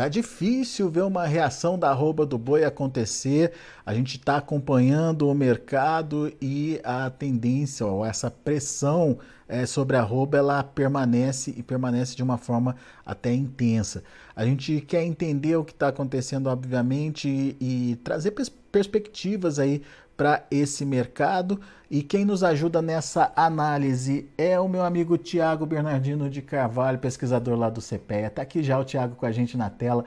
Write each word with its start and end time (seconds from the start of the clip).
Tá 0.00 0.08
difícil 0.08 0.88
ver 0.88 1.02
uma 1.02 1.26
reação 1.26 1.78
da 1.78 1.90
arroba 1.90 2.24
do 2.24 2.38
boi 2.38 2.64
acontecer. 2.64 3.52
A 3.84 3.92
gente 3.92 4.16
está 4.16 4.38
acompanhando 4.38 5.28
o 5.28 5.34
mercado 5.34 6.32
e 6.40 6.80
a 6.82 7.10
tendência, 7.10 7.84
ou 7.84 8.02
essa 8.02 8.30
pressão 8.30 9.18
é, 9.46 9.66
sobre 9.66 9.98
a 9.98 10.00
arroba, 10.00 10.38
ela 10.38 10.62
permanece 10.62 11.52
e 11.54 11.62
permanece 11.62 12.16
de 12.16 12.22
uma 12.22 12.38
forma 12.38 12.76
até 13.04 13.34
intensa. 13.34 14.02
A 14.34 14.42
gente 14.46 14.80
quer 14.80 15.02
entender 15.02 15.56
o 15.56 15.64
que 15.66 15.72
está 15.72 15.88
acontecendo, 15.88 16.46
obviamente, 16.46 17.28
e, 17.28 17.90
e 17.92 17.96
trazer 17.96 18.30
pers 18.30 18.48
perspectivas 18.72 19.58
aí 19.58 19.82
para 20.20 20.44
esse 20.50 20.84
mercado. 20.84 21.58
E 21.90 22.02
quem 22.02 22.26
nos 22.26 22.44
ajuda 22.44 22.82
nessa 22.82 23.32
análise 23.34 24.28
é 24.36 24.60
o 24.60 24.68
meu 24.68 24.84
amigo 24.84 25.16
Tiago 25.16 25.64
Bernardino 25.64 26.28
de 26.28 26.42
Carvalho, 26.42 26.98
pesquisador 26.98 27.58
lá 27.58 27.70
do 27.70 27.80
CPEA. 27.80 28.26
Está 28.26 28.42
aqui 28.42 28.62
já 28.62 28.78
o 28.78 28.84
Tiago 28.84 29.16
com 29.16 29.24
a 29.24 29.32
gente 29.32 29.56
na 29.56 29.70
tela, 29.70 30.04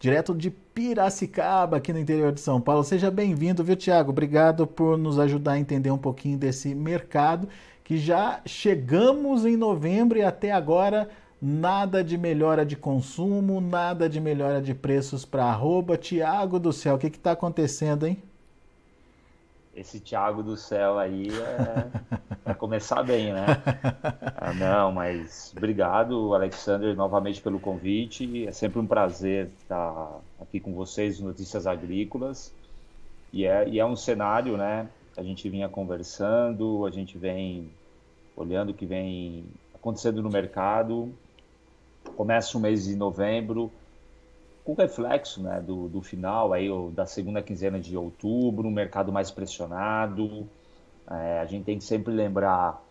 direto 0.00 0.34
de 0.34 0.50
Piracicaba, 0.50 1.76
aqui 1.76 1.92
no 1.92 2.00
interior 2.00 2.32
de 2.32 2.40
São 2.40 2.60
Paulo. 2.60 2.82
Seja 2.82 3.12
bem-vindo, 3.12 3.62
viu, 3.62 3.76
Tiago? 3.76 4.10
Obrigado 4.10 4.66
por 4.66 4.98
nos 4.98 5.20
ajudar 5.20 5.52
a 5.52 5.58
entender 5.60 5.92
um 5.92 5.98
pouquinho 5.98 6.36
desse 6.36 6.74
mercado, 6.74 7.48
que 7.84 7.96
já 7.96 8.40
chegamos 8.44 9.46
em 9.46 9.56
novembro 9.56 10.18
e 10.18 10.22
até 10.22 10.50
agora 10.50 11.08
nada 11.40 12.02
de 12.02 12.18
melhora 12.18 12.66
de 12.66 12.74
consumo, 12.74 13.60
nada 13.60 14.08
de 14.08 14.20
melhora 14.20 14.60
de 14.60 14.74
preços 14.74 15.24
para 15.24 15.44
arroba. 15.44 15.96
Tiago 15.96 16.58
do 16.58 16.72
céu, 16.72 16.96
o 16.96 16.98
que 16.98 17.06
está 17.06 17.30
acontecendo, 17.30 18.04
hein? 18.04 18.20
Esse 19.76 20.00
Thiago 20.00 20.42
do 20.42 20.56
céu 20.56 20.98
aí 20.98 21.28
é 21.28 22.14
para 22.44 22.54
começar 22.54 23.02
bem, 23.02 23.32
né? 23.32 23.46
Ah, 24.36 24.52
não, 24.52 24.92
mas 24.92 25.52
obrigado, 25.56 26.34
Alexander, 26.34 26.94
novamente 26.94 27.40
pelo 27.40 27.58
convite. 27.58 28.46
É 28.46 28.52
sempre 28.52 28.78
um 28.78 28.86
prazer 28.86 29.50
estar 29.62 30.20
aqui 30.40 30.60
com 30.60 30.74
vocês, 30.74 31.18
Notícias 31.20 31.66
Agrícolas. 31.66 32.52
E 33.32 33.44
é, 33.46 33.68
e 33.68 33.80
é 33.80 33.84
um 33.84 33.96
cenário, 33.96 34.56
né? 34.56 34.88
A 35.16 35.22
gente 35.22 35.48
vinha 35.48 35.68
conversando, 35.68 36.86
a 36.86 36.90
gente 36.90 37.16
vem 37.16 37.70
olhando 38.36 38.70
o 38.70 38.74
que 38.74 38.86
vem 38.86 39.44
acontecendo 39.74 40.22
no 40.22 40.30
mercado. 40.30 41.12
Começa 42.16 42.56
o 42.56 42.60
mês 42.60 42.84
de 42.84 42.94
novembro, 42.94 43.72
com 44.64 44.72
reflexo 44.72 45.42
né, 45.42 45.60
do, 45.60 45.88
do 45.88 46.00
final 46.00 46.52
aí, 46.52 46.68
da 46.92 47.04
segunda 47.04 47.42
quinzena 47.42 47.78
de 47.78 47.96
outubro, 47.96 48.66
um 48.66 48.72
mercado 48.72 49.12
mais 49.12 49.30
pressionado. 49.30 50.48
É, 51.08 51.40
a 51.40 51.44
gente 51.44 51.64
tem 51.64 51.76
que 51.76 51.84
sempre 51.84 52.12
lembrar, 52.12 52.82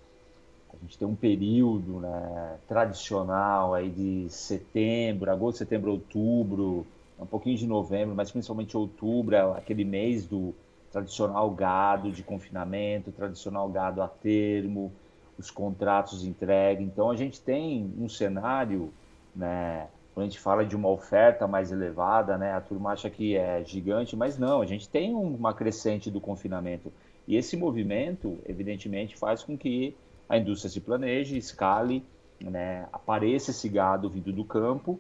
a 0.72 0.78
gente 0.84 0.98
tem 1.00 1.08
um 1.08 1.16
período 1.16 2.00
né, 2.00 2.58
tradicional 2.68 3.74
aí 3.74 3.90
de 3.90 4.28
setembro, 4.30 5.32
agosto, 5.32 5.58
setembro, 5.58 5.92
outubro, 5.92 6.86
um 7.20 7.26
pouquinho 7.26 7.58
de 7.58 7.66
novembro, 7.66 8.16
mas 8.16 8.32
principalmente 8.32 8.78
outubro, 8.78 9.36
é 9.36 9.42
aquele 9.58 9.84
mês 9.84 10.28
do 10.28 10.54
tradicional 10.92 11.50
gado 11.50 12.12
de 12.12 12.22
confinamento, 12.22 13.12
tradicional 13.12 13.68
gado 13.68 14.00
a 14.00 14.08
termo, 14.08 14.92
os 15.40 15.50
contratos 15.50 16.24
entregue. 16.24 16.84
Então 16.84 17.10
a 17.10 17.16
gente 17.16 17.42
tem 17.42 17.92
um 17.98 18.08
cenário 18.08 18.94
né, 19.36 19.88
quando 20.14 20.26
a 20.26 20.30
gente 20.30 20.40
fala 20.40 20.64
de 20.64 20.76
uma 20.76 20.90
oferta 20.90 21.48
mais 21.48 21.72
elevada, 21.72 22.38
né, 22.38 22.54
a 22.54 22.62
turma 22.62 22.92
acha 22.92 23.10
que 23.10 23.36
é 23.36 23.64
gigante, 23.64 24.16
mas 24.16 24.38
não, 24.38 24.62
a 24.62 24.66
gente 24.66 24.88
tem 24.88 25.14
uma 25.14 25.54
crescente 25.54 26.12
do 26.12 26.22
confinamento. 26.22 26.94
E 27.28 27.36
esse 27.36 27.58
movimento, 27.58 28.38
evidentemente, 28.46 29.18
faz 29.18 29.44
com 29.44 29.58
que 29.58 29.96
a 30.30 30.38
indústria 30.38 30.70
se 30.70 30.80
planeje, 30.80 31.38
escale, 31.38 32.06
né, 32.40 32.88
apareça 32.94 33.52
esse 33.52 33.68
gado 33.68 34.10
vindo 34.10 34.32
do 34.32 34.46
campo, 34.46 35.00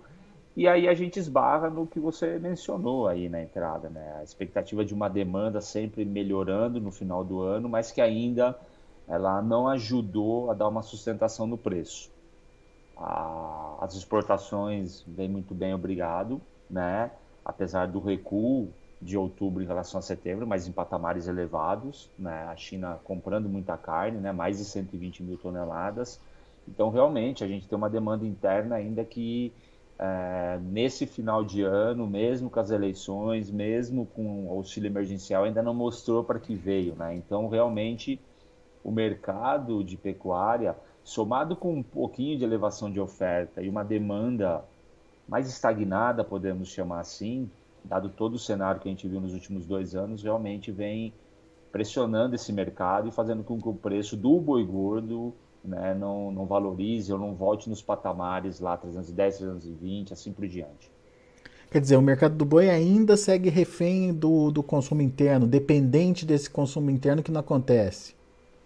e 0.55 0.67
aí 0.67 0.87
a 0.87 0.93
gente 0.93 1.19
esbarra 1.19 1.69
no 1.69 1.85
que 1.85 1.99
você 1.99 2.39
mencionou 2.39 3.07
aí 3.07 3.29
na 3.29 3.41
entrada, 3.41 3.89
né, 3.89 4.15
a 4.19 4.23
expectativa 4.23 4.83
de 4.83 4.93
uma 4.93 5.09
demanda 5.09 5.61
sempre 5.61 6.05
melhorando 6.05 6.79
no 6.81 6.91
final 6.91 7.23
do 7.23 7.41
ano, 7.41 7.69
mas 7.69 7.91
que 7.91 8.01
ainda 8.01 8.57
ela 9.07 9.41
não 9.41 9.67
ajudou 9.67 10.49
a 10.49 10.53
dar 10.53 10.67
uma 10.67 10.81
sustentação 10.81 11.45
no 11.45 11.57
preço. 11.57 12.12
A, 12.95 13.77
as 13.81 13.95
exportações 13.95 15.03
vêm 15.07 15.29
muito 15.29 15.53
bem, 15.53 15.73
obrigado, 15.73 16.41
né? 16.69 17.11
Apesar 17.43 17.87
do 17.87 17.99
recuo 17.99 18.73
de 19.01 19.17
outubro 19.17 19.61
em 19.61 19.65
relação 19.67 19.99
a 19.99 20.01
setembro, 20.01 20.47
mas 20.47 20.67
em 20.67 20.71
patamares 20.71 21.27
elevados, 21.27 22.09
né? 22.17 22.43
A 22.45 22.55
China 22.55 22.99
comprando 23.03 23.49
muita 23.49 23.77
carne, 23.77 24.19
né? 24.19 24.31
Mais 24.31 24.57
de 24.57 24.65
120 24.65 25.23
mil 25.23 25.37
toneladas. 25.37 26.19
Então, 26.67 26.89
realmente, 26.89 27.43
a 27.43 27.47
gente 27.47 27.67
tem 27.67 27.77
uma 27.77 27.89
demanda 27.89 28.25
interna 28.25 28.75
ainda 28.75 29.03
que 29.03 29.53
é, 29.99 30.59
nesse 30.61 31.05
final 31.05 31.43
de 31.43 31.61
ano, 31.61 32.07
mesmo 32.07 32.49
com 32.49 32.59
as 32.59 32.71
eleições, 32.71 33.51
mesmo 33.51 34.05
com 34.05 34.47
o 34.47 34.51
auxílio 34.51 34.87
emergencial, 34.87 35.43
ainda 35.43 35.61
não 35.61 35.73
mostrou 35.73 36.23
para 36.23 36.39
que 36.39 36.55
veio, 36.55 36.95
né? 36.95 37.15
Então, 37.15 37.47
realmente, 37.47 38.19
o 38.83 38.91
mercado 38.91 39.83
de 39.83 39.97
pecuária 39.97 40.75
somado 41.03 41.55
com 41.55 41.73
um 41.73 41.83
pouquinho 41.83 42.37
de 42.37 42.43
elevação 42.43 42.91
de 42.91 42.99
oferta 42.99 43.61
e 43.61 43.69
uma 43.69 43.83
demanda 43.83 44.63
mais 45.27 45.47
estagnada, 45.47 46.23
podemos 46.23 46.69
chamar 46.69 47.01
assim, 47.01 47.49
dado 47.83 48.09
todo 48.09 48.35
o 48.35 48.39
cenário 48.39 48.79
que 48.79 48.87
a 48.87 48.91
gente 48.91 49.07
viu 49.07 49.19
nos 49.19 49.33
últimos 49.33 49.65
dois 49.65 49.95
anos, 49.95 50.23
realmente 50.23 50.71
vem 50.71 51.13
pressionando 51.71 52.35
esse 52.35 52.53
mercado 52.53 53.07
e 53.07 53.11
fazendo 53.11 53.43
com 53.43 53.59
que 53.59 53.67
o 53.67 53.73
preço 53.73 54.15
do 54.15 54.39
boi 54.39 54.63
gordo 54.63 55.33
né, 55.63 55.93
não, 55.93 56.31
não 56.31 56.45
valorize 56.45 57.11
ou 57.11 57.17
não 57.17 57.33
volte 57.33 57.69
nos 57.69 57.81
patamares 57.81 58.59
lá 58.59 58.77
310, 58.77 59.37
320, 59.37 60.13
assim 60.13 60.31
por 60.31 60.47
diante. 60.47 60.91
Quer 61.71 61.81
dizer, 61.81 61.97
o 61.97 62.01
mercado 62.01 62.35
do 62.35 62.45
boi 62.45 62.69
ainda 62.69 63.17
segue 63.17 63.49
refém 63.49 64.13
do, 64.13 64.51
do 64.51 64.61
consumo 64.61 65.01
interno, 65.01 65.47
dependente 65.47 66.25
desse 66.25 66.47
consumo 66.47 66.91
interno 66.91 67.23
que 67.23 67.31
não 67.31 67.39
acontece. 67.39 68.13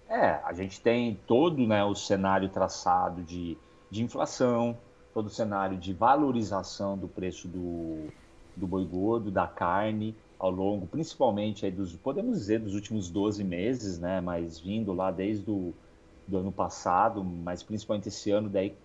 É, 0.09 0.40
a 0.44 0.53
gente 0.53 0.79
tem 0.81 1.19
todo 1.28 1.66
né, 1.68 1.84
o 1.84 1.94
cenário 1.94 2.47
traçado 2.50 3.22
de, 3.23 3.57
de 3.91 4.03
inflação, 4.03 4.78
todo 5.13 5.28
o 5.28 5.29
cenário 5.29 5.78
de 5.78 5.94
valorização 5.94 6.97
do 6.97 7.07
preço 7.07 7.47
do, 7.47 8.07
do 8.56 8.66
boi 8.66 8.85
gordo, 8.85 9.29
da 9.29 9.47
carne, 9.47 10.16
ao 10.40 10.51
longo, 10.51 10.88
principalmente 10.88 11.66
aí 11.66 11.72
dos, 11.72 11.96
podemos 11.96 12.38
dizer, 12.38 12.59
dos 12.59 12.73
últimos 12.73 13.09
12 13.09 13.44
meses, 13.44 14.00
né, 14.00 14.22
mas 14.22 14.59
vindo 14.59 14.94
lá 14.94 15.12
desde 15.12 15.50
o 15.50 15.73
do 16.28 16.38
ano 16.38 16.51
passado, 16.51 17.23
mas 17.23 17.63
principalmente 17.63 18.09
esse 18.09 18.31
ano, 18.31 18.50
daí 18.50 18.75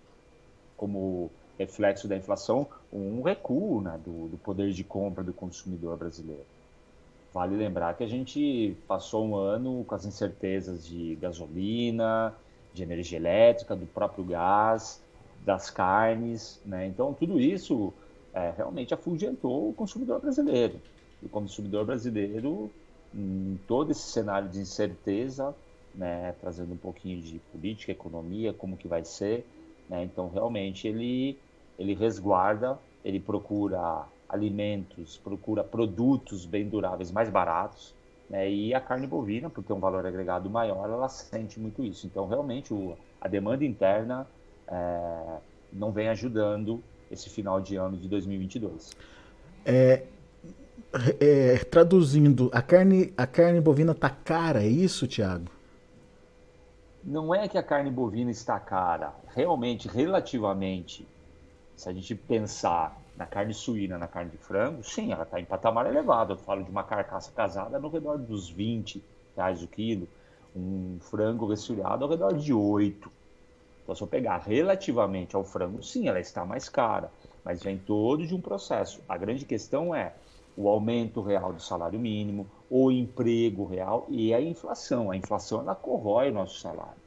como 0.77 1.29
reflexo 1.57 2.07
da 2.07 2.15
inflação, 2.15 2.67
um 2.91 3.21
recuo 3.21 3.81
né, 3.81 3.99
do, 4.03 4.29
do 4.29 4.37
poder 4.37 4.71
de 4.71 4.83
compra 4.83 5.23
do 5.23 5.33
consumidor 5.33 5.97
brasileiro. 5.97 6.45
Vale 7.33 7.55
lembrar 7.55 7.97
que 7.97 8.03
a 8.03 8.07
gente 8.07 8.77
passou 8.87 9.25
um 9.25 9.35
ano 9.35 9.83
com 9.85 9.95
as 9.95 10.05
incertezas 10.05 10.85
de 10.85 11.15
gasolina, 11.15 12.37
de 12.71 12.83
energia 12.83 13.17
elétrica, 13.17 13.75
do 13.75 13.87
próprio 13.87 14.23
gás, 14.23 15.03
das 15.43 15.69
carnes, 15.71 16.61
né? 16.63 16.85
Então 16.85 17.11
tudo 17.13 17.39
isso 17.39 17.91
é, 18.33 18.51
realmente 18.51 18.93
afugentou 18.93 19.69
o 19.69 19.73
consumidor 19.73 20.21
brasileiro. 20.21 20.79
O 21.23 21.27
consumidor 21.29 21.85
brasileiro, 21.85 22.71
em 23.13 23.59
todo 23.67 23.91
esse 23.91 24.11
cenário 24.11 24.49
de 24.49 24.59
incerteza, 24.59 25.55
né, 25.93 26.33
trazendo 26.33 26.73
um 26.73 26.77
pouquinho 26.77 27.21
de 27.21 27.39
política, 27.39 27.91
economia, 27.91 28.53
como 28.53 28.77
que 28.77 28.87
vai 28.87 29.03
ser, 29.03 29.45
né? 29.89 30.03
Então 30.03 30.29
realmente 30.29 30.87
ele 30.87 31.41
ele 31.79 31.95
resguarda, 31.95 32.79
ele 33.03 33.19
procura 33.19 34.07
alimentos, 34.33 35.17
procura 35.17 35.63
produtos 35.63 36.45
bem 36.45 36.67
duráveis 36.67 37.11
mais 37.11 37.29
baratos, 37.29 37.93
né? 38.29 38.49
e 38.49 38.73
a 38.73 38.81
carne 38.81 39.05
bovina, 39.05 39.49
por 39.49 39.63
ter 39.63 39.73
um 39.73 39.79
valor 39.79 40.05
agregado 40.05 40.49
maior, 40.49 40.89
ela 40.89 41.07
sente 41.07 41.59
muito 41.59 41.83
isso. 41.83 42.07
Então, 42.07 42.27
realmente, 42.27 42.73
o, 42.73 42.97
a 43.21 43.27
demanda 43.27 43.63
interna 43.63 44.27
é, 44.67 45.37
não 45.71 45.91
vem 45.91 46.09
ajudando 46.09 46.83
esse 47.11 47.29
final 47.29 47.61
de 47.61 47.75
ano 47.75 47.95
de 47.95 48.09
2022. 48.09 48.91
É, 49.65 50.03
é, 51.19 51.57
traduzindo, 51.65 52.49
a 52.51 52.61
carne, 52.61 53.13
a 53.15 53.27
carne 53.27 53.61
bovina 53.61 53.91
está 53.91 54.09
cara, 54.09 54.63
é 54.63 54.67
isso, 54.67 55.07
Tiago? 55.07 55.51
Não 57.03 57.35
é 57.35 57.47
que 57.47 57.57
a 57.57 57.63
carne 57.63 57.91
bovina 57.91 58.31
está 58.31 58.59
cara. 58.59 59.13
Realmente, 59.35 59.87
relativamente, 59.87 61.05
se 61.75 61.87
a 61.87 61.93
gente 61.93 62.15
pensar 62.15 62.97
na 63.15 63.25
carne 63.25 63.53
suína, 63.53 63.97
na 63.97 64.07
carne 64.07 64.31
de 64.31 64.37
frango, 64.37 64.83
sim, 64.83 65.11
ela 65.11 65.23
está 65.23 65.39
em 65.39 65.45
patamar 65.45 65.85
elevado. 65.85 66.33
Eu 66.33 66.37
falo 66.37 66.63
de 66.63 66.71
uma 66.71 66.83
carcaça 66.83 67.31
casada 67.31 67.79
no 67.79 67.89
redor 67.89 68.17
dos 68.17 68.49
20 68.49 69.03
reais 69.35 69.61
o 69.63 69.67
quilo, 69.67 70.07
um 70.55 70.99
frango 70.99 71.47
resfriado 71.47 72.03
ao 72.03 72.09
redor 72.09 72.33
de 72.33 72.53
8. 72.53 73.11
Então, 73.83 73.93
se 73.95 74.01
eu 74.01 74.07
pegar 74.07 74.37
relativamente 74.37 75.35
ao 75.35 75.43
frango, 75.43 75.83
sim, 75.83 76.07
ela 76.07 76.19
está 76.19 76.45
mais 76.45 76.69
cara, 76.69 77.11
mas 77.43 77.61
vem 77.61 77.77
todo 77.77 78.25
de 78.25 78.33
um 78.33 78.41
processo. 78.41 79.03
A 79.07 79.17
grande 79.17 79.45
questão 79.45 79.93
é 79.93 80.15
o 80.55 80.69
aumento 80.69 81.21
real 81.21 81.53
do 81.53 81.61
salário 81.61 81.99
mínimo, 81.99 82.49
o 82.69 82.91
emprego 82.91 83.65
real 83.65 84.07
e 84.09 84.33
a 84.33 84.41
inflação. 84.41 85.11
A 85.11 85.17
inflação 85.17 85.61
ela 85.61 85.75
corrói 85.75 86.29
o 86.29 86.33
nosso 86.33 86.59
salário. 86.59 87.02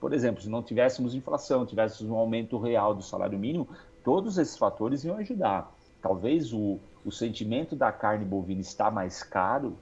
Por 0.00 0.14
exemplo, 0.14 0.42
se 0.42 0.48
não 0.48 0.62
tivéssemos 0.62 1.14
inflação, 1.14 1.66
tivéssemos 1.66 2.10
um 2.10 2.16
aumento 2.16 2.58
real 2.58 2.94
do 2.94 3.02
salário 3.02 3.38
mínimo, 3.38 3.68
todos 4.02 4.38
esses 4.38 4.56
fatores 4.56 5.04
iam 5.04 5.16
ajudar. 5.16 5.72
talvez 6.00 6.52
o, 6.54 6.78
o 7.04 7.12
sentimento 7.12 7.76
da 7.76 7.92
carne 7.92 8.24
bovina 8.24 8.62
está 8.62 8.90
mais 8.90 9.22
caro, 9.22 9.76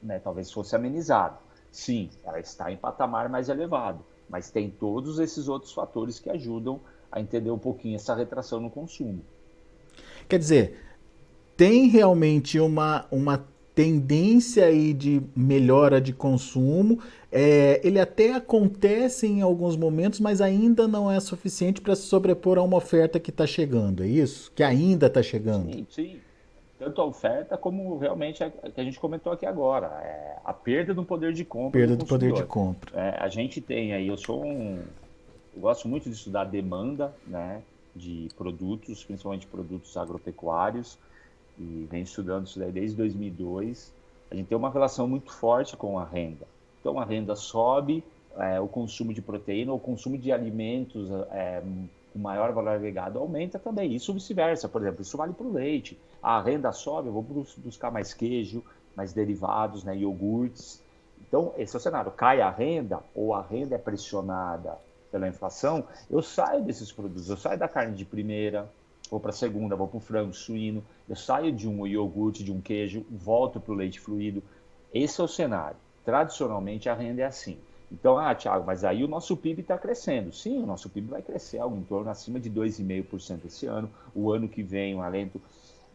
né, 0.00 0.20
talvez 0.20 0.52
fosse 0.52 0.76
amenizado. 0.76 1.36
Sim, 1.72 2.08
ela 2.24 2.38
está 2.38 2.70
em 2.70 2.76
patamar 2.76 3.28
mais 3.28 3.48
elevado, 3.48 4.04
mas 4.28 4.50
tem 4.50 4.70
todos 4.70 5.18
esses 5.18 5.48
outros 5.48 5.72
fatores 5.72 6.20
que 6.20 6.30
ajudam 6.30 6.80
a 7.10 7.20
entender 7.20 7.50
um 7.50 7.58
pouquinho 7.58 7.96
essa 7.96 8.14
retração 8.14 8.60
no 8.60 8.70
consumo. 8.70 9.24
Quer 10.28 10.38
dizer, 10.38 10.80
tem 11.56 11.88
realmente 11.88 12.60
uma, 12.60 13.06
uma 13.10 13.44
tendência 13.74 14.66
aí 14.66 14.94
de 14.94 15.20
melhora 15.34 16.00
de 16.00 16.12
consumo. 16.12 17.00
É, 17.30 17.80
ele 17.82 17.98
até 17.98 18.32
acontece 18.32 19.26
em 19.26 19.42
alguns 19.42 19.76
momentos, 19.76 20.20
mas 20.20 20.40
ainda 20.40 20.86
não 20.86 21.10
é 21.10 21.18
suficiente 21.18 21.80
para 21.80 21.96
se 21.96 22.02
sobrepor 22.02 22.58
a 22.58 22.62
uma 22.62 22.76
oferta 22.76 23.18
que 23.18 23.30
está 23.30 23.46
chegando, 23.46 24.04
é 24.04 24.06
isso? 24.06 24.52
Que 24.54 24.62
ainda 24.62 25.06
está 25.06 25.22
chegando. 25.22 25.72
Sim, 25.72 25.86
sim. 25.90 26.20
Tanto 26.78 27.00
a 27.00 27.04
oferta 27.04 27.56
como 27.56 27.98
realmente 27.98 28.44
a 28.44 28.50
que 28.50 28.80
a 28.80 28.84
gente 28.84 28.98
comentou 29.00 29.32
aqui 29.32 29.46
agora. 29.46 29.86
É 30.04 30.36
a 30.44 30.52
perda 30.52 30.92
do 30.92 31.04
poder 31.04 31.32
de 31.32 31.44
compra. 31.44 31.80
Perda 31.80 31.96
do, 31.96 32.04
do 32.04 32.08
poder 32.08 32.32
de 32.32 32.44
compra. 32.44 32.90
É, 32.94 33.16
a 33.18 33.28
gente 33.28 33.60
tem 33.60 33.92
aí, 33.92 34.06
eu 34.06 34.16
sou 34.16 34.44
um. 34.44 34.78
Eu 35.54 35.60
gosto 35.60 35.88
muito 35.88 36.08
de 36.08 36.16
estudar 36.16 36.44
demanda 36.44 37.14
né, 37.26 37.62
de 37.94 38.28
produtos, 38.36 39.04
principalmente 39.04 39.46
produtos 39.46 39.96
agropecuários 39.96 40.98
e 41.58 41.86
vem 41.90 42.02
estudando 42.02 42.46
isso 42.46 42.58
daí 42.58 42.72
desde 42.72 42.96
2002, 42.96 43.92
a 44.30 44.34
gente 44.34 44.48
tem 44.48 44.58
uma 44.58 44.70
relação 44.70 45.06
muito 45.06 45.32
forte 45.32 45.76
com 45.76 45.98
a 45.98 46.04
renda. 46.04 46.46
Então 46.80 46.98
a 46.98 47.04
renda 47.04 47.36
sobe, 47.36 48.02
é, 48.36 48.60
o 48.60 48.66
consumo 48.66 49.14
de 49.14 49.22
proteína, 49.22 49.72
o 49.72 49.78
consumo 49.78 50.18
de 50.18 50.32
alimentos 50.32 51.08
é, 51.30 51.62
com 52.12 52.18
maior 52.18 52.52
valor 52.52 52.70
agregado 52.70 53.18
aumenta 53.18 53.58
também. 53.58 53.94
Isso 53.94 54.12
vice-versa, 54.12 54.68
por 54.68 54.82
exemplo, 54.82 55.02
isso 55.02 55.16
vale 55.16 55.32
para 55.32 55.46
o 55.46 55.52
leite. 55.52 55.98
A 56.22 56.40
renda 56.40 56.72
sobe, 56.72 57.08
eu 57.08 57.12
vou 57.12 57.22
buscar 57.58 57.90
mais 57.90 58.14
queijo, 58.14 58.62
mais 58.96 59.12
derivados, 59.12 59.84
né, 59.84 59.96
iogurtes. 59.96 60.82
Então, 61.26 61.52
esse 61.56 61.74
é 61.74 61.78
o 61.78 61.80
cenário. 61.80 62.10
Cai 62.12 62.40
a 62.40 62.50
renda 62.50 63.00
ou 63.14 63.34
a 63.34 63.42
renda 63.42 63.74
é 63.74 63.78
pressionada 63.78 64.78
pela 65.10 65.28
inflação, 65.28 65.84
eu 66.10 66.20
saio 66.20 66.64
desses 66.64 66.90
produtos, 66.90 67.30
eu 67.30 67.36
saio 67.36 67.56
da 67.56 67.68
carne 67.68 67.94
de 67.94 68.04
primeira, 68.04 68.68
vou 69.14 69.20
para 69.20 69.30
a 69.30 69.34
segunda, 69.34 69.76
vou 69.76 69.86
para 69.86 69.98
o 69.98 70.00
frango, 70.00 70.32
suíno, 70.32 70.82
eu 71.08 71.14
saio 71.14 71.52
de 71.52 71.68
um 71.68 71.86
iogurte, 71.86 72.42
de 72.42 72.50
um 72.50 72.60
queijo, 72.60 73.06
volto 73.08 73.60
para 73.60 73.72
o 73.72 73.76
leite 73.76 74.00
fluido. 74.00 74.42
Esse 74.92 75.20
é 75.20 75.24
o 75.24 75.28
cenário. 75.28 75.76
Tradicionalmente 76.04 76.88
a 76.88 76.94
renda 76.94 77.22
é 77.22 77.24
assim. 77.24 77.56
Então, 77.92 78.18
ah, 78.18 78.34
Thiago, 78.34 78.66
mas 78.66 78.82
aí 78.82 79.04
o 79.04 79.08
nosso 79.08 79.36
PIB 79.36 79.60
está 79.60 79.78
crescendo. 79.78 80.32
Sim, 80.32 80.60
o 80.60 80.66
nosso 80.66 80.90
PIB 80.90 81.10
vai 81.10 81.22
crescer 81.22 81.58
algo 81.58 81.76
em 81.76 81.84
torno 81.84 82.10
acima 82.10 82.40
de 82.40 82.50
2,5% 82.50 83.44
esse 83.44 83.66
ano. 83.66 83.88
O 84.12 84.32
ano 84.32 84.48
que 84.48 84.64
vem, 84.64 84.96
um 84.96 85.02
alento. 85.02 85.40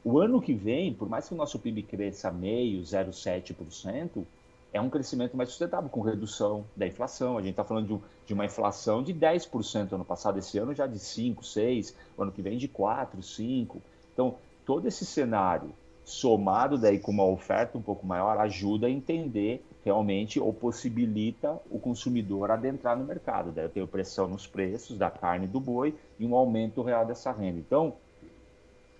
O 0.02 0.18
ano 0.18 0.42
que 0.42 0.54
vem, 0.54 0.94
por 0.94 1.10
mais 1.10 1.28
que 1.28 1.34
o 1.34 1.38
nosso 1.38 1.60
PIB 1.60 1.84
cresça 1.84 2.32
meio, 2.32 2.82
0,7%, 2.82 4.24
é 4.72 4.80
um 4.80 4.90
crescimento 4.90 5.36
mais 5.36 5.50
sustentável, 5.50 5.90
com 5.90 6.02
redução 6.02 6.66
da 6.76 6.86
inflação. 6.86 7.38
A 7.38 7.42
gente 7.42 7.52
está 7.52 7.64
falando 7.64 7.88
de, 7.88 7.94
um, 7.94 8.02
de, 8.26 8.34
uma 8.34 8.46
inflação 8.46 9.02
de 9.02 9.14
10% 9.14 9.94
ano 9.94 10.06
passado, 10.06 10.38
esse 10.38 10.58
ano 10.58 10.74
já 10.74 10.86
de 10.86 11.00
5%, 11.00 11.40
6%, 11.40 11.94
ano 12.18 12.32
que 12.32 12.42
vem 12.42 12.58
de 12.58 12.68
4%, 12.68 13.08
5%. 13.18 13.78
Então, 14.14 14.36
todo 14.66 14.88
esse 14.88 15.06
cenário, 15.06 15.74
somado 16.04 16.78
daí 16.78 17.00
com 17.00 17.12
uma 17.12 17.26
oferta 17.26 17.78
um 17.78 17.82
pouco 17.82 18.06
maior, 18.06 18.38
ajuda 18.38 18.88
a 18.88 18.90
entender 18.90 19.66
realmente 19.84 20.40
ou 20.40 20.54
possibilita 20.54 21.60
o 21.70 21.80
consumidor 21.80 22.52
adentrar 22.52 22.98
no 22.98 23.06
mercado. 23.06 23.52
Daí 23.52 23.66
eu 23.66 23.70
tenho 23.70 23.88
pressão 23.88 24.28
nos 24.28 24.46
preços 24.46 24.98
da 24.98 25.10
carne 25.10 25.48
do 25.48 25.60
boi 25.60 25.96
e 26.20 26.26
um 26.26 26.36
aumento 26.36 26.82
real 26.82 27.06
dessa 27.06 27.32
renda. 27.32 27.60
Então, 27.60 27.96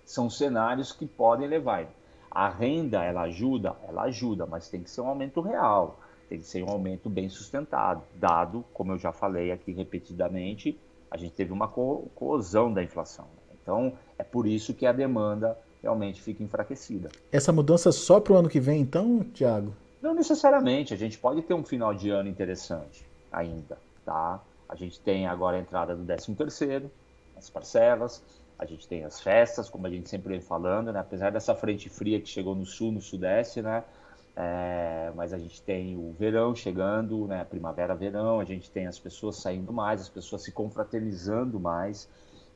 são 0.04 0.28
cenários 0.28 0.90
que 0.90 1.06
podem 1.06 1.46
levar. 1.46 1.86
A 2.30 2.48
renda, 2.48 3.02
ela 3.02 3.22
ajuda? 3.22 3.74
Ela 3.88 4.02
ajuda, 4.02 4.46
mas 4.46 4.68
tem 4.68 4.82
que 4.82 4.90
ser 4.90 5.00
um 5.00 5.08
aumento 5.08 5.40
real, 5.40 5.98
tem 6.28 6.38
que 6.38 6.46
ser 6.46 6.62
um 6.62 6.70
aumento 6.70 7.10
bem 7.10 7.28
sustentado, 7.28 8.02
dado, 8.14 8.64
como 8.72 8.92
eu 8.92 8.98
já 8.98 9.12
falei 9.12 9.50
aqui 9.50 9.72
repetidamente, 9.72 10.78
a 11.10 11.16
gente 11.16 11.32
teve 11.32 11.52
uma 11.52 11.66
co 11.66 12.08
coesão 12.14 12.72
da 12.72 12.82
inflação. 12.82 13.26
Então, 13.60 13.94
é 14.16 14.22
por 14.22 14.46
isso 14.46 14.72
que 14.72 14.86
a 14.86 14.92
demanda 14.92 15.58
realmente 15.82 16.22
fica 16.22 16.42
enfraquecida. 16.42 17.08
Essa 17.32 17.52
mudança 17.52 17.90
só 17.90 18.20
para 18.20 18.34
o 18.34 18.36
ano 18.36 18.48
que 18.48 18.60
vem, 18.60 18.80
então, 18.80 19.24
Tiago? 19.34 19.74
Não 20.00 20.14
necessariamente, 20.14 20.94
a 20.94 20.96
gente 20.96 21.18
pode 21.18 21.42
ter 21.42 21.54
um 21.54 21.64
final 21.64 21.92
de 21.92 22.10
ano 22.10 22.28
interessante 22.28 23.04
ainda, 23.30 23.76
tá? 24.04 24.40
A 24.68 24.76
gente 24.76 25.00
tem 25.00 25.26
agora 25.26 25.56
a 25.56 25.60
entrada 25.60 25.96
do 25.96 26.04
13 26.04 26.34
terceiro, 26.34 26.90
as 27.36 27.50
parcelas, 27.50 28.22
a 28.60 28.66
gente 28.66 28.86
tem 28.86 29.04
as 29.04 29.18
festas, 29.18 29.70
como 29.70 29.86
a 29.86 29.90
gente 29.90 30.08
sempre 30.10 30.28
vem 30.28 30.40
falando, 30.42 30.92
né? 30.92 31.00
apesar 31.00 31.32
dessa 31.32 31.54
frente 31.54 31.88
fria 31.88 32.20
que 32.20 32.28
chegou 32.28 32.54
no 32.54 32.66
sul, 32.66 32.92
no 32.92 33.00
sudeste, 33.00 33.62
né? 33.62 33.82
É, 34.36 35.10
mas 35.16 35.32
a 35.32 35.38
gente 35.38 35.62
tem 35.62 35.96
o 35.96 36.12
verão 36.12 36.54
chegando, 36.54 37.26
né? 37.26 37.42
Primavera, 37.42 37.94
verão, 37.94 38.38
a 38.38 38.44
gente 38.44 38.70
tem 38.70 38.86
as 38.86 38.98
pessoas 38.98 39.36
saindo 39.36 39.72
mais, 39.72 40.02
as 40.02 40.08
pessoas 40.10 40.42
se 40.42 40.52
confraternizando 40.52 41.58
mais. 41.58 42.06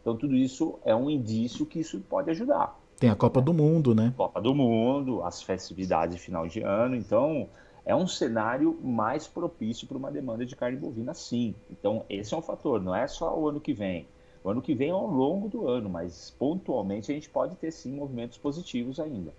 Então 0.02 0.14
tudo 0.14 0.36
isso 0.36 0.78
é 0.84 0.94
um 0.94 1.08
indício 1.08 1.64
que 1.64 1.80
isso 1.80 1.98
pode 2.00 2.30
ajudar. 2.30 2.78
Tem 2.98 3.08
a 3.08 3.16
Copa 3.16 3.40
do 3.40 3.54
Mundo, 3.54 3.94
né? 3.94 4.12
Copa 4.14 4.42
do 4.42 4.54
Mundo, 4.54 5.22
as 5.22 5.42
festividades 5.42 6.16
de 6.16 6.20
final 6.20 6.46
de 6.46 6.60
ano, 6.60 6.94
então 6.94 7.48
é 7.84 7.96
um 7.96 8.06
cenário 8.06 8.78
mais 8.82 9.26
propício 9.26 9.88
para 9.88 9.96
uma 9.96 10.12
demanda 10.12 10.44
de 10.44 10.54
carne 10.54 10.76
bovina, 10.76 11.14
sim. 11.14 11.54
Então 11.70 12.04
esse 12.10 12.34
é 12.34 12.36
um 12.36 12.42
fator, 12.42 12.80
não 12.82 12.94
é 12.94 13.08
só 13.08 13.36
o 13.38 13.48
ano 13.48 13.58
que 13.58 13.72
vem. 13.72 14.06
O 14.44 14.50
ano 14.50 14.60
que 14.60 14.74
vem 14.74 14.90
é 14.90 14.92
ao 14.92 15.06
longo 15.06 15.48
do 15.48 15.66
ano, 15.66 15.88
mas 15.88 16.30
pontualmente 16.38 17.10
a 17.10 17.14
gente 17.14 17.30
pode 17.30 17.56
ter 17.56 17.72
sim 17.72 17.92
movimentos 17.92 18.36
positivos 18.36 19.00
ainda. 19.00 19.32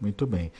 Muito 0.00 0.24
bem. 0.24 0.52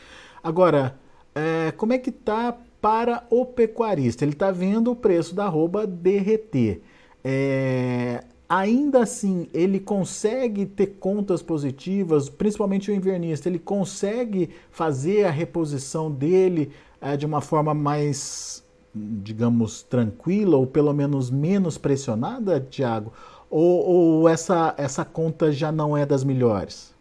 Agora, 0.43 0.99
é, 1.33 1.71
como 1.71 1.93
é 1.93 1.99
que 1.99 2.11
está 2.11 2.59
para 2.81 3.25
o 3.31 3.47
pecuarista? 3.47 4.25
Ele 4.25 4.33
está 4.33 4.51
vendo 4.51 4.91
o 4.91 4.97
preço 4.97 5.37
da 5.37 5.45
arroba 5.45 5.87
derreter. 5.87 6.83
É, 7.23 8.25
ainda 8.49 9.03
assim, 9.03 9.49
ele 9.55 9.79
consegue 9.79 10.67
ter 10.67 10.99
contas 10.99 11.41
positivas, 11.41 12.29
principalmente 12.29 12.91
o 12.91 12.95
invernista, 12.95 13.49
ele 13.49 13.59
consegue 13.59 14.51
fazer 14.69 15.27
a 15.27 15.31
reposição 15.31 16.11
dele 16.11 16.73
é, 17.01 17.17
de 17.17 17.25
uma 17.25 17.41
forma 17.41 17.73
mais, 17.73 18.65
digamos, 18.93 19.85
tranquila 19.85 20.57
ou 20.57 20.67
pelo 20.67 20.93
menos 20.93 21.31
menos 21.31 21.79
pressionada, 21.79 22.59
Tiago? 22.61 23.13
Ou, 23.51 23.87
ou, 23.87 24.29
essa, 24.29 24.75
essa 24.77 25.05
conta 25.05 25.53
já 25.53 25.71
não 25.71 25.97
é 25.97 26.05
das 26.05 26.25
melhores? 26.25 26.95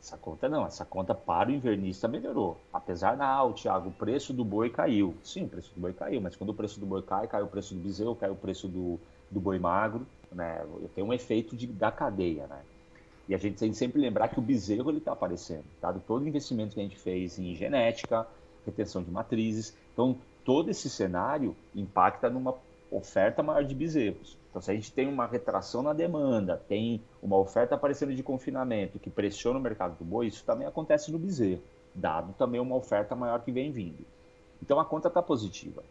Essa 0.00 0.16
conta 0.16 0.48
não, 0.48 0.66
essa 0.66 0.84
conta 0.84 1.14
para 1.14 1.50
o 1.50 1.52
invernista 1.52 2.08
melhorou. 2.08 2.56
Apesar 2.72 3.16
da, 3.16 3.40
ah, 3.40 3.52
Thiago, 3.52 3.90
o 3.90 3.92
preço 3.92 4.32
do 4.32 4.44
boi 4.44 4.70
caiu. 4.70 5.14
Sim, 5.22 5.44
o 5.44 5.48
preço 5.48 5.72
do 5.74 5.80
boi 5.80 5.92
caiu, 5.92 6.20
mas 6.20 6.34
quando 6.34 6.50
o 6.50 6.54
preço 6.54 6.80
do 6.80 6.86
boi 6.86 7.02
cai, 7.02 7.26
cai 7.28 7.42
o 7.42 7.46
preço 7.46 7.74
do 7.74 7.80
bezerro, 7.80 8.16
cai 8.16 8.30
o 8.30 8.34
preço 8.34 8.66
do, 8.66 8.98
do 9.30 9.38
boi 9.38 9.58
magro, 9.58 10.06
né? 10.32 10.64
Tem 10.94 11.04
um 11.04 11.12
efeito 11.12 11.54
de, 11.54 11.66
da 11.66 11.92
cadeia, 11.92 12.46
né? 12.46 12.60
E 13.28 13.34
a 13.34 13.38
gente 13.38 13.58
tem 13.58 13.70
que 13.70 13.76
sempre 13.76 14.00
lembrar 14.00 14.28
que 14.28 14.38
o 14.38 14.42
bezerro 14.42 14.90
ele 14.90 14.98
está 14.98 15.12
aparecendo, 15.12 15.64
dado 15.80 16.02
todo 16.06 16.22
o 16.22 16.28
investimento 16.28 16.74
que 16.74 16.80
a 16.80 16.82
gente 16.82 16.96
fez 16.96 17.38
em 17.38 17.54
genética, 17.54 18.26
retenção 18.64 19.02
de 19.02 19.10
matrizes. 19.10 19.76
Então, 19.92 20.16
todo 20.42 20.70
esse 20.70 20.88
cenário 20.88 21.54
impacta 21.74 22.30
numa 22.30 22.54
oferta 22.90 23.42
maior 23.42 23.62
de 23.64 23.74
bezerros. 23.74 24.37
Então, 24.50 24.62
se 24.62 24.70
a 24.70 24.74
gente 24.74 24.92
tem 24.92 25.06
uma 25.06 25.26
retração 25.26 25.82
na 25.82 25.92
demanda, 25.92 26.62
tem 26.68 27.02
uma 27.22 27.36
oferta 27.36 27.74
aparecendo 27.74 28.14
de 28.14 28.22
confinamento 28.22 28.98
que 28.98 29.10
pressiona 29.10 29.58
o 29.58 29.62
mercado 29.62 29.96
do 29.98 30.04
boi, 30.04 30.26
isso 30.26 30.44
também 30.44 30.66
acontece 30.66 31.12
no 31.12 31.18
bezerro, 31.18 31.62
dado 31.94 32.32
também 32.32 32.60
uma 32.60 32.76
oferta 32.76 33.14
maior 33.14 33.42
que 33.42 33.52
vem 33.52 33.70
vindo. 33.70 34.04
Então, 34.62 34.80
a 34.80 34.84
conta 34.84 35.08
está 35.08 35.22
positiva. 35.22 35.82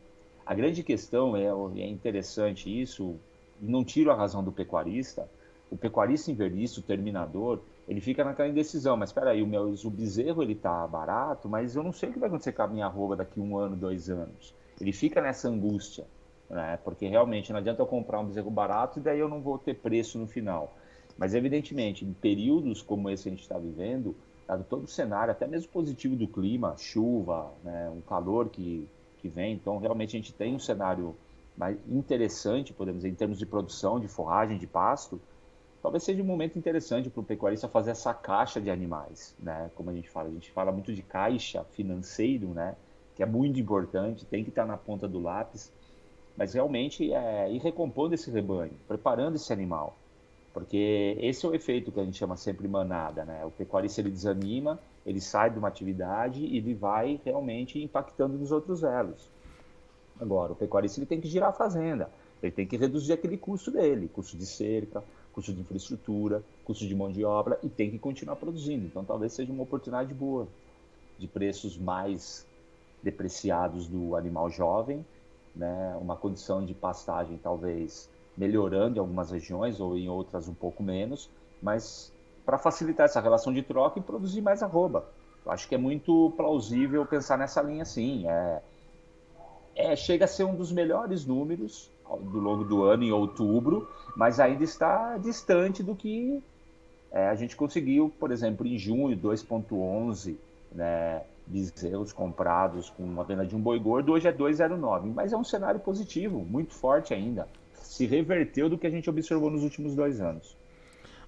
A 0.46 0.54
grande 0.54 0.82
questão 0.82 1.36
é, 1.36 1.46
é 1.80 1.88
interessante 1.88 2.70
isso, 2.70 3.16
e 3.62 3.66
não 3.66 3.84
tiro 3.84 4.12
a 4.12 4.16
razão 4.16 4.44
do 4.44 4.52
pecuarista, 4.52 5.30
o 5.70 5.78
pecuarista 5.78 6.32
invernista, 6.32 6.80
o 6.80 6.84
terminador, 6.84 7.60
ele 7.88 8.02
fica 8.02 8.24
naquela 8.24 8.50
indecisão, 8.50 8.98
mas 8.98 9.10
espera 9.10 9.32
aí, 9.32 9.42
o 9.42 9.48
meu 9.48 9.74
o 9.84 9.90
bezerro 9.90 10.42
ele 10.42 10.56
tá 10.56 10.86
barato, 10.88 11.48
mas 11.48 11.76
eu 11.76 11.84
não 11.84 11.94
sei 11.94 12.10
o 12.10 12.14
que 12.14 12.20
vai 12.20 12.28
acontecer 12.28 12.54
com 12.54 12.62
a 12.62 12.68
minha 12.68 12.86
arroba 12.86 13.16
daqui 13.16 13.40
um 13.40 13.58
ano, 13.58 13.76
dois 13.76 14.10
anos. 14.10 14.54
Ele 14.80 14.92
fica 14.92 15.22
nessa 15.22 15.48
angústia 15.48 16.06
né? 16.50 16.80
Porque 16.84 17.08
realmente 17.08 17.52
não 17.52 17.60
adianta 17.60 17.82
eu 17.82 17.86
comprar 17.86 18.20
um 18.20 18.26
bezerro 18.26 18.50
barato 18.50 19.00
e 19.00 19.02
daí 19.02 19.20
eu 19.20 19.30
não 19.30 19.42
vou 19.42 19.58
ter 19.58 19.76
preço 19.76 20.18
no 20.18 20.28
final. 20.28 20.76
Mas 21.18 21.34
evidentemente, 21.34 22.06
em 22.06 22.14
períodos 22.14 22.82
como 22.82 23.10
esse 23.10 23.24
que 23.24 23.30
a 23.30 23.32
gente 23.32 23.42
está 23.42 23.58
vivendo, 23.58 24.16
dado 24.48 24.64
todo 24.64 24.86
o 24.86 24.88
cenário, 24.88 25.32
até 25.32 25.48
mesmo 25.48 25.72
positivo 25.72 26.16
do 26.16 26.28
clima, 26.28 26.76
chuva, 26.78 27.52
né, 27.64 27.90
um 27.90 28.02
calor 28.02 28.50
que, 28.50 28.88
que 29.18 29.28
vem, 29.28 29.54
então 29.54 29.78
realmente 29.78 30.16
a 30.16 30.20
gente 30.20 30.34
tem 30.34 30.56
um 30.56 30.60
cenário 30.60 31.16
mais 31.58 31.78
interessante, 31.88 32.72
podemos 32.72 33.00
dizer, 33.00 33.10
em 33.10 33.16
termos 33.16 33.40
de 33.40 33.46
produção, 33.46 34.00
de 34.00 34.08
forragem, 34.08 34.60
de 34.60 34.68
pasto, 34.68 35.20
talvez 35.82 36.04
seja 36.04 36.22
um 36.22 36.26
momento 36.26 36.58
interessante 36.58 37.10
para 37.10 37.20
o 37.20 37.24
pecuarista 37.24 37.68
fazer 37.68 37.92
essa 37.92 38.14
caixa 38.14 38.62
de 38.62 38.70
animais, 38.70 39.36
né? 39.40 39.72
Como 39.74 39.90
a 39.90 39.94
gente 39.94 40.08
fala, 40.08 40.30
a 40.30 40.32
gente 40.32 40.52
fala 40.52 40.72
muito 40.72 40.94
de 40.94 41.02
caixa 41.02 41.64
financeiro, 41.72 42.50
né? 42.50 42.76
Que 43.16 43.24
é 43.24 43.26
muito 43.26 43.60
importante, 43.60 44.24
tem 44.26 44.44
que 44.44 44.50
estar 44.50 44.68
na 44.68 44.78
ponta 44.78 45.08
do 45.08 45.20
lápis 45.20 45.74
mas 46.38 46.54
realmente 46.54 47.12
é, 47.12 47.52
ir 47.52 47.58
recompondo 47.58 48.14
esse 48.14 48.30
rebanho, 48.30 48.74
preparando 48.88 49.36
esse 49.36 49.52
animal. 49.52 49.98
Porque 50.54 51.18
esse 51.20 51.46
é 51.46 51.50
o 51.50 51.56
efeito 51.56 51.92
que 51.92 52.00
a 52.00 52.04
gente 52.04 52.18
chama 52.18 52.38
sempre 52.38 52.68
manada, 52.68 53.26
né? 53.26 53.44
O 53.46 53.52
pecuarista 53.52 54.02
ele 54.02 54.12
desanima, 54.12 54.80
ele 55.06 55.20
sai 55.20 55.50
de 55.50 55.60
uma 55.60 55.68
atividade 55.68 56.44
e 56.44 56.58
ele 56.58 56.74
vai 56.74 57.20
realmente 57.26 57.82
impactando 57.84 58.38
nos 58.38 58.52
outros 58.52 58.84
elos. 58.84 59.30
Agora, 60.20 60.54
o 60.54 60.56
pecuarista 60.56 61.00
ele 61.00 61.06
tem 61.06 61.22
que 61.22 61.28
girar 61.28 61.50
a 61.50 61.54
fazenda, 61.54 62.10
ele 62.42 62.52
tem 62.52 62.66
que 62.66 62.78
reduzir 62.78 63.14
aquele 63.14 63.38
custo 63.38 63.70
dele, 63.72 64.08
custo 64.08 64.36
de 64.36 64.46
cerca, 64.46 65.04
custo 65.32 65.54
de 65.54 65.62
infraestrutura, 65.62 66.44
custo 66.66 66.88
de 66.88 66.96
mão 66.96 67.12
de 67.12 67.24
obra 67.24 67.60
e 67.62 67.70
tem 67.70 67.92
que 67.92 68.00
continuar 68.00 68.36
produzindo. 68.36 68.86
Então, 68.88 69.06
talvez 69.06 69.34
seja 69.34 69.52
uma 69.52 69.64
oportunidade 69.64 70.12
boa 70.14 70.48
de 71.20 71.28
preços 71.28 71.78
mais 71.78 72.46
depreciados 73.04 73.88
do 73.88 74.16
animal 74.16 74.50
jovem, 74.50 75.06
né? 75.58 75.98
Uma 76.00 76.16
condição 76.16 76.64
de 76.64 76.74
pastagem 76.74 77.40
talvez 77.42 78.10
melhorando 78.38 78.98
em 78.98 79.00
algumas 79.00 79.32
regiões 79.32 79.80
ou 79.80 79.98
em 79.98 80.08
outras 80.08 80.48
um 80.48 80.54
pouco 80.54 80.84
menos, 80.84 81.30
mas 81.62 82.14
para 82.46 82.58
facilitar 82.58 83.06
essa 83.06 83.20
relação 83.20 83.52
de 83.52 83.62
troca 83.64 84.00
e 84.00 84.02
produzir 84.02 84.42
mais 84.42 84.62
arroba. 84.62 85.06
Eu 85.46 85.52
acho 85.52 85.68
que 85.68 85.76
é 85.76 85.78
muito 85.78 86.32
plausível 86.38 87.06
pensar 87.06 87.38
nessa 87.38 87.62
linha 87.62 87.82
assim. 87.82 88.28
É, 88.28 88.62
é, 89.76 89.96
chega 89.96 90.26
a 90.26 90.28
ser 90.28 90.44
um 90.44 90.56
dos 90.56 90.72
melhores 90.72 91.26
números 91.26 91.92
do 92.22 92.40
longo 92.40 92.64
do 92.64 92.84
ano, 92.84 93.04
em 93.04 93.12
outubro, 93.12 93.90
mas 94.16 94.40
ainda 94.40 94.64
está 94.64 95.18
distante 95.18 95.84
do 95.84 95.96
que 95.96 96.42
é, 97.12 97.28
a 97.28 97.36
gente 97.36 97.56
conseguiu, 97.56 98.14
por 98.20 98.32
exemplo, 98.32 98.66
em 98.66 98.78
junho, 98.78 99.18
2,11 99.18 100.36
né, 100.72 101.24
bezerros 101.48 102.12
comprados 102.12 102.90
com 102.90 103.04
uma 103.04 103.24
venda 103.24 103.46
de 103.46 103.56
um 103.56 103.60
boi 103.60 103.80
gordo, 103.80 104.12
hoje 104.12 104.28
é 104.28 104.34
2,09. 104.34 105.14
Mas 105.14 105.34
é 105.34 105.38
um 105.38 105.44
cenário 105.44 105.80
positivo, 105.80 106.46
muito 106.46 106.74
forte 106.74 107.14
ainda 107.14 107.48
se 107.88 108.06
reverteu 108.06 108.70
do 108.70 108.78
que 108.78 108.86
a 108.86 108.90
gente 108.90 109.10
observou 109.10 109.50
nos 109.50 109.64
últimos 109.64 109.96
dois 109.96 110.20
anos. 110.22 110.56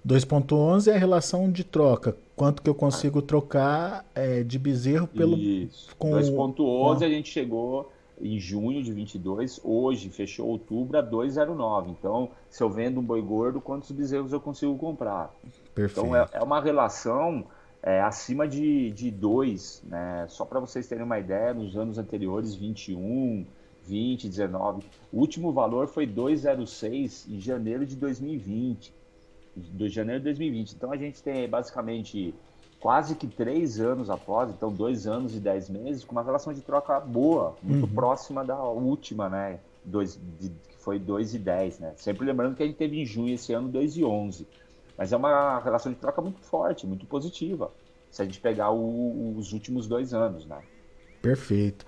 2.11 0.06 0.88
é 0.88 0.94
a 0.94 0.98
relação 0.98 1.50
de 1.50 1.64
troca. 1.64 2.16
Quanto 2.36 2.62
que 2.62 2.70
eu 2.70 2.74
consigo 2.74 3.20
trocar 3.20 4.06
é, 4.14 4.42
de 4.42 4.58
bezerro 4.58 5.06
pelo... 5.06 5.36
Isso. 5.36 5.94
Com 5.98 6.12
2.11 6.12 7.04
a 7.04 7.08
gente 7.08 7.28
chegou 7.28 7.92
em 8.20 8.38
junho 8.38 8.82
de 8.82 8.92
22, 8.92 9.60
hoje 9.64 10.10
fechou 10.10 10.46
outubro 10.46 10.98
a 10.98 11.02
2,09. 11.02 11.88
Então, 11.88 12.30
se 12.48 12.62
eu 12.62 12.70
vendo 12.70 13.00
um 13.00 13.02
boi 13.02 13.20
gordo, 13.20 13.60
quantos 13.60 13.90
bezerros 13.90 14.32
eu 14.32 14.40
consigo 14.40 14.76
comprar? 14.76 15.34
Perfeito. 15.74 16.06
Então, 16.06 16.16
é, 16.16 16.28
é 16.32 16.42
uma 16.42 16.60
relação 16.60 17.44
é, 17.82 18.00
acima 18.00 18.46
de 18.46 19.10
2, 19.10 19.84
né? 19.86 20.26
Só 20.28 20.44
para 20.44 20.60
vocês 20.60 20.86
terem 20.86 21.04
uma 21.04 21.18
ideia, 21.18 21.54
nos 21.54 21.76
anos 21.76 21.98
anteriores, 21.98 22.54
21, 22.54 23.46
20, 23.86 24.28
19. 24.28 24.84
O 25.12 25.18
último 25.18 25.52
valor 25.52 25.88
foi 25.88 26.06
206 26.06 27.26
em 27.28 27.40
janeiro 27.40 27.86
de 27.86 27.96
2020. 27.96 28.92
De 29.56 29.88
janeiro 29.88 30.20
de 30.20 30.24
2020. 30.24 30.72
Então 30.72 30.92
a 30.92 30.96
gente 30.96 31.22
tem 31.22 31.48
basicamente 31.48 32.34
quase 32.78 33.14
que 33.14 33.26
três 33.26 33.80
anos 33.80 34.08
após, 34.08 34.50
então 34.50 34.72
dois 34.72 35.06
anos 35.06 35.34
e 35.34 35.40
dez 35.40 35.68
meses, 35.68 36.04
com 36.04 36.12
uma 36.12 36.22
relação 36.22 36.52
de 36.52 36.62
troca 36.62 36.98
boa, 37.00 37.56
muito 37.62 37.86
uhum. 37.86 37.94
próxima 37.94 38.44
da 38.44 38.62
última, 38.62 39.28
né? 39.28 39.60
Dois, 39.84 40.20
de, 40.38 40.50
que 40.50 40.76
foi 40.78 40.98
2 40.98 41.34
e 41.34 41.38
10, 41.38 41.78
né? 41.78 41.92
Sempre 41.96 42.26
lembrando 42.26 42.54
que 42.54 42.62
a 42.62 42.66
gente 42.66 42.76
teve 42.76 43.00
em 43.00 43.04
junho 43.06 43.34
esse 43.34 43.52
ano 43.52 43.68
2 43.68 43.96
e 43.96 44.04
11. 44.04 44.46
Mas 45.00 45.14
é 45.14 45.16
uma 45.16 45.60
relação 45.60 45.90
de 45.90 45.96
troca 45.96 46.20
muito 46.20 46.42
forte, 46.42 46.86
muito 46.86 47.06
positiva, 47.06 47.72
se 48.10 48.20
a 48.20 48.24
gente 48.26 48.38
pegar 48.38 48.70
o, 48.70 49.34
os 49.34 49.54
últimos 49.54 49.88
dois 49.88 50.12
anos, 50.12 50.44
né? 50.44 50.58
Perfeito. 51.22 51.86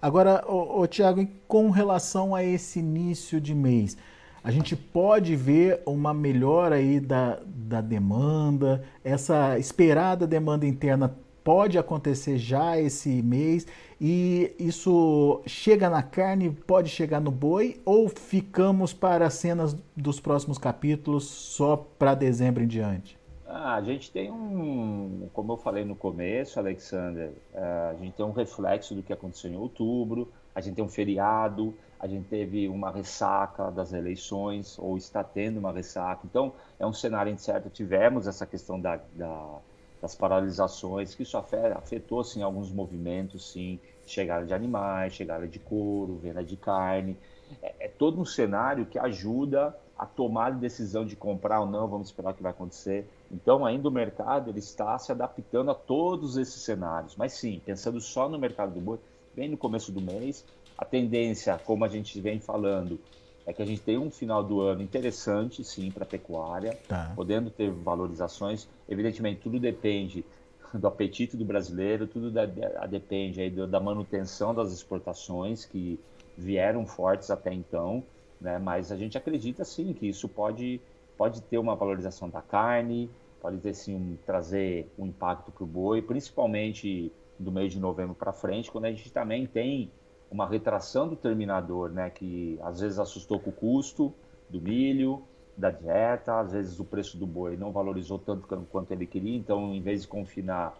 Agora, 0.00 0.44
o, 0.48 0.86
Tiago, 0.86 1.26
com 1.48 1.70
relação 1.70 2.36
a 2.36 2.44
esse 2.44 2.78
início 2.78 3.40
de 3.40 3.52
mês, 3.52 3.96
a 4.44 4.52
gente 4.52 4.76
pode 4.76 5.34
ver 5.34 5.82
uma 5.84 6.14
melhora 6.14 6.76
aí 6.76 7.00
da, 7.00 7.40
da 7.44 7.80
demanda, 7.80 8.84
essa 9.02 9.58
esperada 9.58 10.24
demanda 10.24 10.64
interna 10.64 11.16
pode 11.44 11.78
acontecer 11.78 12.36
já 12.38 12.78
esse 12.78 13.22
mês 13.22 13.66
e 14.00 14.54
isso 14.58 15.42
chega 15.46 15.88
na 15.88 16.02
carne, 16.02 16.50
pode 16.50 16.88
chegar 16.88 17.20
no 17.20 17.30
boi 17.30 17.80
ou 17.84 18.08
ficamos 18.08 18.92
para 18.92 19.26
as 19.26 19.34
cenas 19.34 19.76
dos 19.96 20.20
próximos 20.20 20.58
capítulos 20.58 21.24
só 21.24 21.76
para 21.76 22.14
dezembro 22.14 22.62
em 22.62 22.66
diante? 22.66 23.18
Ah, 23.46 23.74
a 23.74 23.82
gente 23.82 24.10
tem 24.10 24.30
um, 24.30 25.28
como 25.32 25.52
eu 25.52 25.56
falei 25.58 25.84
no 25.84 25.94
começo, 25.94 26.58
Alexander, 26.58 27.32
é, 27.52 27.62
a 27.90 27.96
gente 28.00 28.14
tem 28.14 28.24
um 28.24 28.32
reflexo 28.32 28.94
do 28.94 29.02
que 29.02 29.12
aconteceu 29.12 29.50
em 29.50 29.56
outubro, 29.56 30.32
a 30.54 30.60
gente 30.60 30.76
tem 30.76 30.84
um 30.84 30.88
feriado, 30.88 31.74
a 32.02 32.08
gente 32.08 32.26
teve 32.28 32.68
uma 32.68 32.90
ressaca 32.90 33.70
das 33.70 33.92
eleições, 33.92 34.76
ou 34.76 34.96
está 34.96 35.22
tendo 35.22 35.60
uma 35.60 35.70
ressaca. 35.70 36.22
Então, 36.24 36.52
é 36.80 36.84
um 36.84 36.92
cenário 36.92 37.32
incerto. 37.32 37.70
Tivemos 37.70 38.26
essa 38.26 38.44
questão 38.44 38.80
da, 38.80 38.98
da, 39.14 39.58
das 40.02 40.16
paralisações, 40.16 41.14
que 41.14 41.22
isso 41.22 41.38
afetou, 41.38 42.24
sim, 42.24 42.42
alguns 42.42 42.72
movimentos, 42.72 43.52
sim, 43.52 43.78
chegada 44.04 44.44
de 44.44 44.52
animais, 44.52 45.14
chegada 45.14 45.46
de 45.46 45.60
couro, 45.60 46.16
venda 46.16 46.42
de 46.42 46.56
carne. 46.56 47.16
É, 47.62 47.86
é 47.86 47.88
todo 47.88 48.20
um 48.20 48.24
cenário 48.24 48.84
que 48.84 48.98
ajuda 48.98 49.78
a 49.96 50.04
tomar 50.04 50.46
a 50.48 50.50
decisão 50.50 51.06
de 51.06 51.14
comprar 51.14 51.60
ou 51.60 51.66
não, 51.66 51.86
vamos 51.86 52.08
esperar 52.08 52.32
o 52.32 52.34
que 52.34 52.42
vai 52.42 52.50
acontecer. 52.50 53.08
Então, 53.30 53.64
ainda 53.64 53.88
o 53.88 53.92
mercado 53.92 54.50
ele 54.50 54.58
está 54.58 54.98
se 54.98 55.12
adaptando 55.12 55.70
a 55.70 55.74
todos 55.74 56.36
esses 56.36 56.62
cenários. 56.62 57.14
Mas 57.14 57.34
sim, 57.34 57.62
pensando 57.64 58.00
só 58.00 58.28
no 58.28 58.38
mercado 58.38 58.74
do 58.74 58.80
boi, 58.80 58.98
bem 59.32 59.48
no 59.48 59.56
começo 59.56 59.92
do 59.92 60.00
mês, 60.00 60.44
a 60.76 60.84
tendência, 60.84 61.56
como 61.58 61.84
a 61.84 61.88
gente 61.88 62.20
vem 62.20 62.40
falando, 62.40 63.00
é 63.46 63.52
que 63.52 63.62
a 63.62 63.66
gente 63.66 63.82
tem 63.82 63.98
um 63.98 64.10
final 64.10 64.42
do 64.42 64.60
ano 64.60 64.82
interessante, 64.82 65.64
sim, 65.64 65.90
para 65.90 66.04
a 66.04 66.06
pecuária, 66.06 66.78
tá. 66.88 67.12
podendo 67.14 67.50
ter 67.50 67.70
valorizações. 67.70 68.68
Evidentemente, 68.88 69.40
tudo 69.40 69.58
depende 69.58 70.24
do 70.72 70.86
apetite 70.86 71.36
do 71.36 71.44
brasileiro, 71.44 72.06
tudo 72.06 72.30
da, 72.30 72.46
depende 72.86 73.40
aí 73.40 73.50
da 73.50 73.80
manutenção 73.80 74.54
das 74.54 74.72
exportações 74.72 75.64
que 75.64 75.98
vieram 76.36 76.86
fortes 76.86 77.30
até 77.30 77.52
então 77.52 78.04
né? 78.42 78.58
Mas 78.58 78.90
a 78.90 78.96
gente 78.96 79.16
acredita 79.16 79.64
sim 79.64 79.94
que 79.94 80.08
isso 80.08 80.28
pode, 80.28 80.80
pode 81.16 81.40
ter 81.42 81.58
uma 81.58 81.76
valorização 81.76 82.28
da 82.28 82.42
carne, 82.42 83.08
pode 83.40 83.58
ter 83.58 83.72
sim 83.72 83.94
um, 83.94 84.16
trazer 84.26 84.92
um 84.98 85.06
impacto 85.06 85.52
para 85.52 85.64
o 85.64 85.66
boi, 85.66 86.02
principalmente 86.02 87.12
do 87.38 87.52
mês 87.52 87.72
de 87.72 87.78
novembro 87.78 88.14
para 88.14 88.32
frente, 88.32 88.70
quando 88.70 88.86
a 88.86 88.90
gente 88.90 89.10
também 89.10 89.46
tem 89.46 89.90
uma 90.32 90.46
retração 90.46 91.06
do 91.06 91.14
terminador, 91.14 91.90
né? 91.90 92.08
Que 92.08 92.58
às 92.62 92.80
vezes 92.80 92.98
assustou 92.98 93.38
com 93.38 93.50
o 93.50 93.52
custo 93.52 94.12
do 94.48 94.60
milho, 94.60 95.22
da 95.56 95.70
dieta, 95.70 96.40
às 96.40 96.52
vezes 96.52 96.80
o 96.80 96.84
preço 96.84 97.18
do 97.18 97.26
boi 97.26 97.56
não 97.56 97.70
valorizou 97.70 98.18
tanto 98.18 98.48
quanto 98.70 98.90
ele 98.90 99.06
queria, 99.06 99.36
então 99.36 99.74
em 99.74 99.82
vez 99.82 100.02
de 100.02 100.08
confinar 100.08 100.74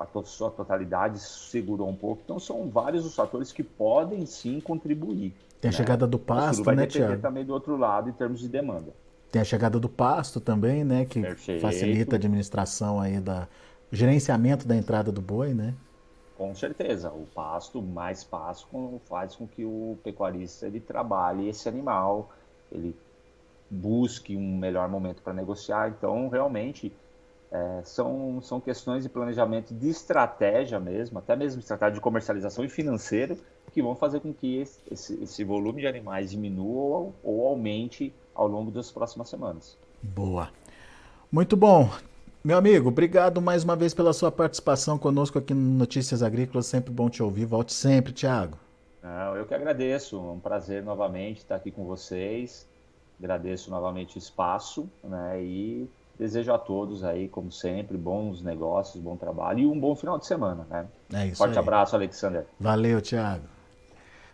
a 0.00 0.24
sua 0.24 0.50
totalidade 0.50 1.20
segurou 1.20 1.88
um 1.88 1.94
pouco. 1.94 2.22
Então 2.24 2.40
são 2.40 2.68
vários 2.68 3.04
os 3.04 3.14
fatores 3.14 3.52
que 3.52 3.62
podem 3.62 4.24
sim 4.24 4.58
contribuir. 4.58 5.34
Tem 5.60 5.68
a 5.68 5.72
né? 5.72 5.76
chegada 5.76 6.06
do 6.06 6.18
pasto, 6.18 6.64
vai 6.64 6.74
né, 6.74 6.86
Tiago? 6.86 7.20
também 7.20 7.44
do 7.44 7.52
outro 7.52 7.76
lado 7.76 8.08
em 8.08 8.12
termos 8.12 8.40
de 8.40 8.48
demanda. 8.48 8.92
Tem 9.30 9.42
a 9.42 9.44
chegada 9.44 9.78
do 9.78 9.88
pasto 9.88 10.40
também, 10.40 10.82
né, 10.82 11.04
que 11.04 11.20
Perfeito. 11.20 11.60
facilita 11.60 12.14
a 12.14 12.18
administração 12.18 13.00
aí 13.00 13.20
da 13.20 13.46
gerenciamento 13.92 14.66
da 14.66 14.74
entrada 14.74 15.12
do 15.12 15.20
boi, 15.20 15.52
né? 15.52 15.74
Com 16.36 16.54
certeza, 16.54 17.10
o 17.10 17.26
pasto, 17.34 17.80
mais 17.80 18.24
pasto, 18.24 19.00
faz 19.06 19.36
com 19.36 19.46
que 19.46 19.64
o 19.64 19.96
pecuarista 20.02 20.66
ele 20.66 20.80
trabalhe 20.80 21.48
esse 21.48 21.68
animal, 21.68 22.28
ele 22.72 22.96
busque 23.70 24.36
um 24.36 24.58
melhor 24.58 24.88
momento 24.88 25.22
para 25.22 25.32
negociar. 25.32 25.90
Então, 25.90 26.28
realmente, 26.28 26.92
é, 27.52 27.82
são, 27.84 28.40
são 28.42 28.60
questões 28.60 29.04
de 29.04 29.08
planejamento 29.08 29.72
de 29.72 29.88
estratégia 29.88 30.80
mesmo, 30.80 31.18
até 31.18 31.36
mesmo 31.36 31.60
estratégia 31.60 31.94
de 31.94 32.00
comercialização 32.00 32.64
e 32.64 32.68
financeiro, 32.68 33.38
que 33.72 33.82
vão 33.82 33.94
fazer 33.94 34.20
com 34.20 34.32
que 34.32 34.58
esse, 34.58 35.22
esse 35.22 35.44
volume 35.44 35.80
de 35.80 35.86
animais 35.86 36.30
diminua 36.30 36.98
ou, 36.98 37.14
ou 37.22 37.46
aumente 37.46 38.12
ao 38.34 38.48
longo 38.48 38.70
das 38.70 38.90
próximas 38.90 39.28
semanas. 39.28 39.76
Boa. 40.02 40.50
Muito 41.30 41.56
bom. 41.56 41.90
Meu 42.44 42.58
amigo, 42.58 42.90
obrigado 42.90 43.40
mais 43.40 43.64
uma 43.64 43.74
vez 43.74 43.94
pela 43.94 44.12
sua 44.12 44.30
participação 44.30 44.98
conosco 44.98 45.38
aqui 45.38 45.54
no 45.54 45.78
Notícias 45.78 46.22
Agrícolas. 46.22 46.66
Sempre 46.66 46.92
bom 46.92 47.08
te 47.08 47.22
ouvir. 47.22 47.46
Volte 47.46 47.72
sempre, 47.72 48.12
Tiago. 48.12 48.58
eu 49.34 49.46
que 49.46 49.54
agradeço. 49.54 50.16
É 50.16 50.20
um 50.20 50.38
prazer 50.38 50.82
novamente 50.82 51.38
estar 51.38 51.56
aqui 51.56 51.70
com 51.70 51.86
vocês. 51.86 52.68
Agradeço 53.18 53.70
novamente 53.70 54.16
o 54.16 54.18
espaço 54.18 54.86
né, 55.02 55.42
e 55.42 55.88
desejo 56.18 56.52
a 56.52 56.58
todos 56.58 57.02
aí, 57.02 57.28
como 57.30 57.50
sempre, 57.50 57.96
bons 57.96 58.42
negócios, 58.42 59.02
bom 59.02 59.16
trabalho 59.16 59.60
e 59.60 59.66
um 59.66 59.80
bom 59.80 59.96
final 59.96 60.18
de 60.18 60.26
semana. 60.26 60.66
Né? 60.68 60.86
É 61.14 61.26
isso 61.28 61.38
Forte 61.38 61.52
aí. 61.52 61.58
abraço, 61.58 61.96
Alexander. 61.96 62.44
Valeu, 62.60 63.00
Tiago. 63.00 63.46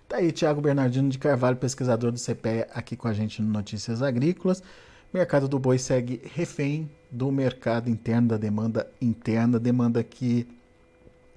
Tá 0.09 0.17
aí 0.17 0.33
Tiago 0.33 0.61
Bernardino 0.61 1.09
de 1.11 1.17
Carvalho, 1.17 1.57
pesquisador 1.57 2.11
do 2.11 2.19
CPE, 2.19 2.67
aqui 2.75 2.97
com 2.97 3.07
a 3.07 3.13
gente 3.13 3.41
no 3.41 3.53
Notícias 3.53 4.03
Agrícolas. 4.03 4.65
Mercado 5.13 5.49
do 5.49 5.59
boi 5.59 5.79
segue 5.79 6.23
refém 6.35 6.89
do 7.11 7.33
mercado 7.33 7.91
interno, 7.91 8.29
da 8.29 8.37
demanda 8.37 8.91
interna, 9.01 9.59
demanda 9.59 10.05
que, 10.05 10.47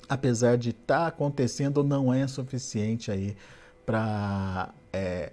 apesar 0.07 0.57
de 0.57 0.69
estar 0.69 0.99
tá 0.99 1.07
acontecendo, 1.07 1.83
não 1.83 2.13
é 2.13 2.27
suficiente 2.27 3.09
aí 3.09 3.35
para 3.83 4.71
é, 4.91 5.31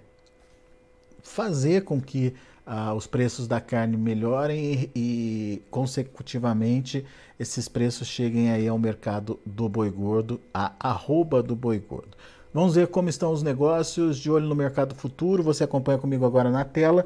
fazer 1.21 1.83
com 1.83 2.01
que 2.01 2.33
ah, 2.65 2.93
os 2.93 3.05
preços 3.05 3.47
da 3.47 3.61
carne 3.61 3.95
melhorem 3.95 4.59
e, 4.63 4.91
e, 4.95 5.61
consecutivamente, 5.69 7.05
esses 7.39 7.67
preços 7.67 8.07
cheguem 8.07 8.51
aí 8.51 8.67
ao 8.67 8.79
mercado 8.79 9.39
do 9.45 9.69
boi 9.69 9.89
gordo, 9.89 10.41
a 10.53 10.73
arroba 10.79 11.43
do 11.43 11.55
boi 11.55 11.79
gordo. 11.79 12.17
Vamos 12.53 12.75
ver 12.75 12.87
como 12.87 13.07
estão 13.07 13.31
os 13.31 13.43
negócios, 13.43 14.17
de 14.17 14.29
olho 14.29 14.47
no 14.47 14.55
mercado 14.55 14.93
futuro, 14.95 15.43
você 15.43 15.63
acompanha 15.63 15.97
comigo 15.97 16.25
agora 16.25 16.49
na 16.49 16.65
tela. 16.65 17.05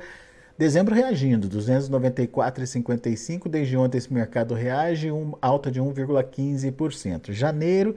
Dezembro 0.57 0.95
reagindo, 0.95 1.49
294,55. 1.49 3.49
Desde 3.49 3.75
ontem 3.75 3.97
esse 3.97 4.13
mercado 4.13 4.53
reage, 4.53 5.11
um, 5.11 5.33
alta 5.41 5.69
de 5.69 5.81
1,15%. 5.81 7.33
Janeiro 7.33 7.93